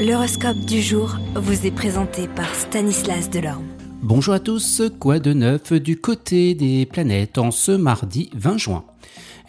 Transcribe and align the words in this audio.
L'horoscope 0.00 0.56
du 0.60 0.80
jour 0.80 1.18
vous 1.34 1.66
est 1.66 1.70
présenté 1.70 2.26
par 2.26 2.54
Stanislas 2.54 3.28
Delorme. 3.28 3.66
Bonjour 4.00 4.32
à 4.32 4.40
tous, 4.40 4.80
quoi 4.98 5.18
de 5.18 5.34
neuf 5.34 5.74
du 5.74 6.00
côté 6.00 6.54
des 6.54 6.86
planètes 6.86 7.36
en 7.36 7.50
ce 7.50 7.72
mardi 7.72 8.30
20 8.34 8.56
juin? 8.56 8.84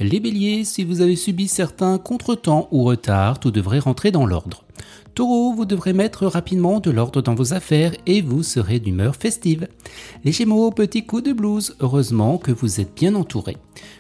Les 0.02 0.20
béliers, 0.20 0.66
si 0.66 0.84
vous 0.84 1.00
avez 1.00 1.16
subi 1.16 1.48
certains 1.48 1.98
contretemps 2.00 2.68
ou 2.72 2.84
retards, 2.84 3.40
tout 3.40 3.52
devrait 3.52 3.80
rentrer 3.80 4.12
dans 4.12 4.26
l'ordre. 4.26 4.66
Taureau, 5.14 5.54
vous 5.54 5.66
devrez 5.66 5.92
mettre 5.92 6.26
rapidement 6.26 6.80
de 6.80 6.90
l'ordre 6.90 7.22
dans 7.22 7.36
vos 7.36 7.54
affaires 7.54 7.94
et 8.06 8.22
vous 8.22 8.44
serez 8.44 8.80
d'humeur 8.80 9.18
festive. 9.18 9.68
Les 10.24 10.32
Gémeaux, 10.32 10.72
petit 10.72 11.06
coup 11.06 11.20
de 11.20 11.34
blues, 11.34 11.76
heureusement 11.82 12.38
que 12.38 12.54
vous 12.54 12.80
êtes 12.80 12.96
bien 12.96 13.16
entouré. 13.16 13.58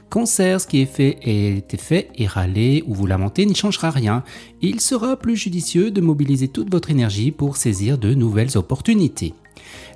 Cancer, 0.10 0.62
ce 0.62 0.68
qui 0.68 0.82
est 0.82 0.86
fait 0.86 1.20
est 1.24 1.76
fait 1.76 2.10
et 2.16 2.28
râler 2.28 2.84
ou 2.88 2.94
vous 2.94 3.08
lamenter 3.08 3.46
n'y 3.46 3.56
changera 3.56 3.92
rien. 3.92 4.24
Il 4.62 4.80
sera 4.80 5.18
plus 5.18 5.36
judicieux 5.36 5.92
de 5.92 6.00
mobiliser 6.00 6.48
toute 6.48 6.72
votre 6.72 6.92
énergie 6.92 7.32
pour 7.32 7.58
saisir 7.58 7.98
de 7.98 8.14
nouvelles 8.14 8.58
opportunités. 8.58 9.34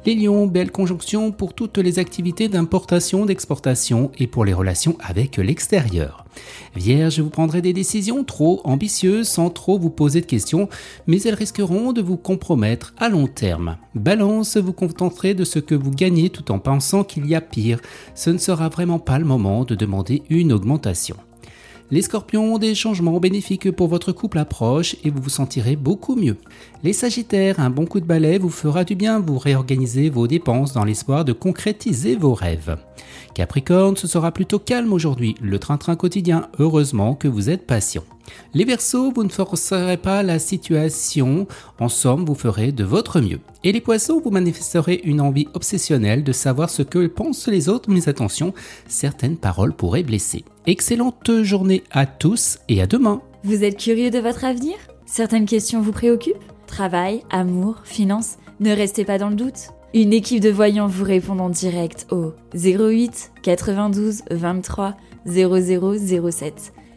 Les 0.06 0.14
lions, 0.14 0.46
belle 0.46 0.72
conjonction 0.72 1.32
pour 1.32 1.56
toutes 1.56 1.80
les 1.80 1.98
activités 1.98 2.48
d'importation, 2.48 3.26
d'exportation 3.26 4.12
et 4.20 4.28
pour 4.28 4.46
les 4.46 4.54
relations 4.54 4.98
avec 5.00 5.38
l'extérieur. 5.38 6.26
Vierge, 6.76 7.20
vous 7.20 7.32
prendrez 7.32 7.64
des 7.64 7.74
décisions 7.74 8.24
trop 8.24 8.62
ambitieuses 8.66 9.28
sans 9.28 9.50
trop 9.50 9.80
vous 9.80 9.90
poser 9.90 10.22
de 10.22 10.28
questions, 10.28 10.70
mais 11.08 11.20
elles 11.24 11.34
risqueront 11.34 11.92
de 11.92 12.04
vous 12.04 12.18
compromettre 12.18 12.94
à 13.00 13.10
long 13.10 13.26
terme. 13.26 13.78
Balance, 13.96 14.58
vous 14.58 14.74
contenterez 14.74 15.34
de 15.34 15.44
ce 15.44 15.58
que 15.58 15.74
vous 15.74 15.90
gagnez 15.90 16.30
tout 16.30 16.52
en 16.52 16.60
pensant 16.60 17.04
qu'il 17.04 17.26
y 17.26 17.34
a 17.34 17.42
pire. 17.42 17.80
Ce 18.14 18.30
ne 18.30 18.38
sera 18.38 18.70
vraiment 18.70 19.00
pas 19.00 19.18
le 19.18 19.26
moment 19.26 19.64
de 19.64 19.74
demander 19.74 20.22
une 20.30 20.54
augmentation. 20.54 21.16
Les 21.92 22.02
scorpions, 22.02 22.58
des 22.58 22.74
changements 22.74 23.20
bénéfiques 23.20 23.70
pour 23.72 23.88
votre 23.88 24.12
couple 24.12 24.40
approchent 24.40 24.96
et 25.04 25.12
vous 25.12 25.22
vous 25.22 25.30
sentirez 25.30 25.76
beaucoup 25.76 26.16
mieux. 26.16 26.38
Les 26.84 26.94
sagittaires, 26.94 27.60
un 27.60 27.70
bon 27.70 27.86
coup 27.86 28.00
de 28.00 28.06
balai 28.06 28.40
vous 28.40 28.50
fera 28.50 28.84
du 28.84 28.96
bien, 28.96 29.20
vous 29.20 29.38
réorganiser 29.38 30.10
vos 30.10 30.28
dépenses 30.28 30.74
dans 30.74 30.84
l'espoir 30.84 31.26
de 31.26 31.34
concrétiser 31.34 32.16
vos 32.16 32.34
rêves. 32.34 32.78
Capricorne, 33.36 33.98
ce 33.98 34.08
sera 34.08 34.32
plutôt 34.32 34.58
calme 34.58 34.94
aujourd'hui, 34.94 35.36
le 35.42 35.60
train-train 35.60 35.96
quotidien, 35.96 36.50
heureusement 36.58 37.14
que 37.14 37.28
vous 37.28 37.52
êtes 37.52 37.68
patient. 37.68 38.04
Les 38.54 38.66
Verseaux, 38.66 39.12
vous 39.12 39.24
ne 39.24 39.30
forcerez 39.30 39.98
pas 39.98 40.24
la 40.24 40.40
situation, 40.40 41.48
en 41.80 41.90
somme, 41.90 42.26
vous 42.26 42.36
ferez 42.36 42.72
de 42.72 42.84
votre 42.84 43.22
mieux. 43.22 43.40
Et 43.64 43.72
les 43.72 43.82
Poissons, 43.82 44.22
vous 44.24 44.32
manifesterez 44.32 45.02
une 45.04 45.22
envie 45.22 45.48
obsessionnelle 45.54 46.24
de 46.24 46.32
savoir 46.32 46.70
ce 46.70 46.82
que 46.82 47.08
pensent 47.08 47.48
les 47.48 47.70
autres, 47.70 47.90
mais 47.90 48.08
attention, 48.10 48.54
certaines 48.88 49.38
paroles 49.38 49.74
pourraient 49.74 50.04
blesser. 50.04 50.46
Excellente 50.68 51.44
journée 51.44 51.84
à 51.92 52.06
tous 52.06 52.60
et 52.70 52.82
à 52.82 52.88
demain. 52.88 53.22
Vous 53.44 53.64
êtes 53.64 53.78
curieux 53.78 54.10
de 54.10 54.20
votre 54.20 54.46
avenir? 54.46 54.76
Certaines 55.06 55.46
questions 55.46 55.82
vous 55.82 55.92
préoccupent? 55.92 56.36
Travail, 56.68 57.24
amour, 57.30 57.82
finances? 57.84 58.38
Ne 58.60 58.72
restez 58.72 59.06
pas 59.06 59.18
dans 59.18 59.30
le 59.30 59.36
doute. 59.36 59.70
Une 59.94 60.12
équipe 60.12 60.42
de 60.42 60.50
voyants 60.50 60.88
vous 60.88 61.04
répond 61.06 61.40
en 61.40 61.50
direct 61.50 62.08
au 62.12 62.34
08 62.54 63.32
92 63.44 64.24
23 64.32 64.96
0007. 65.26 66.74